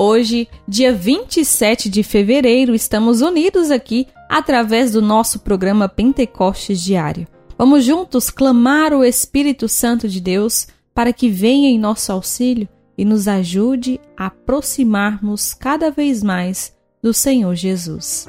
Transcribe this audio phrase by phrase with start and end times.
[0.00, 7.26] Hoje, dia 27 de fevereiro, estamos unidos aqui através do nosso programa Pentecostes Diário.
[7.58, 13.04] Vamos juntos clamar o Espírito Santo de Deus para que venha em nosso auxílio e
[13.04, 16.72] nos ajude a aproximarmos cada vez mais
[17.02, 18.28] do Senhor Jesus.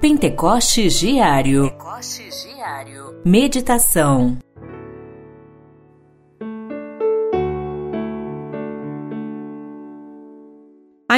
[0.00, 1.70] Pentecostes Diário.
[1.70, 3.20] Pentecostes Diário.
[3.24, 4.36] Meditação.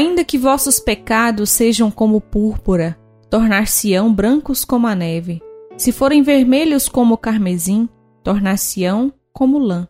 [0.00, 5.42] Ainda que vossos pecados sejam como púrpura, tornar-se-ão brancos como a neve.
[5.76, 7.86] Se forem vermelhos como o carmesim,
[8.24, 9.86] tornar-se-ão como lã.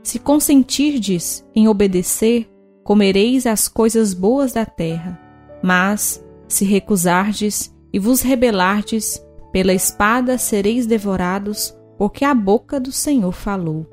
[0.00, 2.48] Se consentirdes em obedecer,
[2.84, 5.20] comereis as coisas boas da terra.
[5.60, 13.32] Mas, se recusardes e vos rebelardes, pela espada sereis devorados, porque a boca do Senhor
[13.32, 13.84] falou.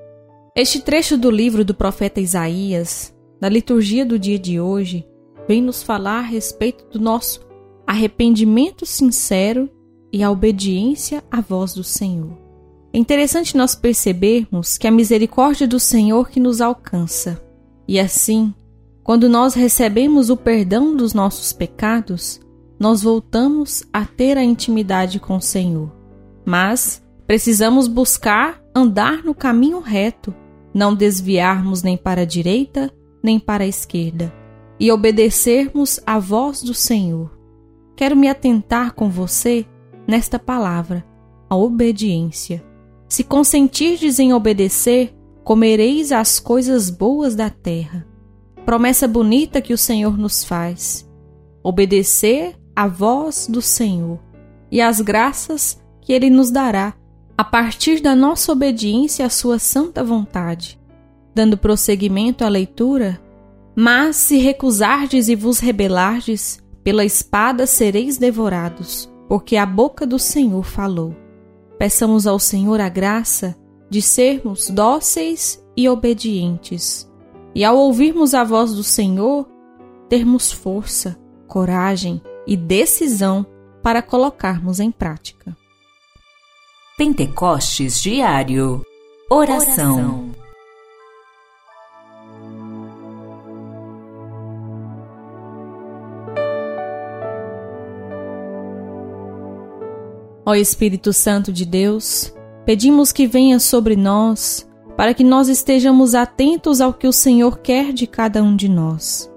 [0.56, 5.04] Este trecho do livro do profeta Isaías, da liturgia do dia de hoje,
[5.48, 7.42] vem nos falar a respeito do nosso
[7.86, 9.70] arrependimento sincero
[10.12, 12.38] e a obediência à voz do Senhor.
[12.94, 17.42] É interessante nós percebermos que a misericórdia do Senhor que nos alcança.
[17.88, 18.54] E assim,
[19.04, 22.40] quando nós recebemos o perdão dos nossos pecados,
[22.80, 25.92] nós voltamos a ter a intimidade com o Senhor.
[26.46, 30.34] Mas precisamos buscar andar no caminho reto,
[30.74, 32.92] não desviarmos nem para a direita
[33.24, 34.45] nem para a esquerda
[34.80, 37.32] e obedecermos à voz do Senhor.
[37.96, 39.66] Quero me atentar com você
[40.08, 41.06] nesta palavra,
[41.50, 42.64] a obediência.
[43.08, 48.06] Se consentirdes em obedecer, comereis as coisas boas da terra.
[48.66, 51.08] Promessa bonita que o Senhor nos faz.
[51.64, 54.20] Obedecer à voz do Senhor
[54.72, 56.94] e às graças que Ele nos dará
[57.38, 60.80] a partir da nossa obediência à Sua santa vontade.
[61.34, 63.20] Dando prosseguimento à leitura,
[63.76, 70.64] mas se recusardes e vos rebelardes, pela espada sereis devorados, porque a boca do Senhor
[70.64, 71.16] falou.
[71.80, 73.56] Peçamos ao Senhor a graça
[73.90, 77.10] de sermos dóceis e obedientes,
[77.56, 79.48] e ao ouvirmos a voz do Senhor,
[80.08, 83.46] termos força, coragem e decisão
[83.82, 85.58] para colocarmos em prática.
[86.98, 88.82] Pentecostes Diário
[89.30, 89.96] Oração.
[89.96, 90.35] Oração.
[100.46, 102.32] Ó Espírito Santo de Deus,
[102.66, 107.92] pedimos que venha sobre nós, para que nós estejamos atentos ao que o Senhor quer
[107.92, 109.32] de cada um de nós,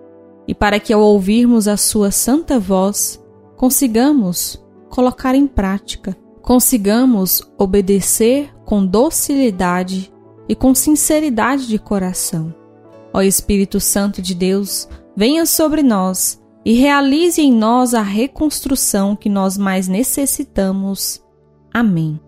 [0.47, 3.19] e para que ao ouvirmos a Sua santa voz,
[3.57, 10.13] consigamos colocar em prática, consigamos obedecer com docilidade
[10.47, 12.55] e com sinceridade de coração.
[13.15, 14.87] Ó Espírito Santo de Deus,
[15.17, 16.38] venha sobre nós
[16.69, 21.19] e realize em nós a reconstrução que nós mais necessitamos.
[21.73, 22.21] Amém.